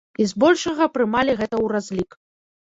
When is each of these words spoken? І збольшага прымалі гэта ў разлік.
І 0.23 0.25
збольшага 0.29 0.87
прымалі 0.95 1.35
гэта 1.41 1.49
ў 1.63 1.65
разлік. 1.75 2.19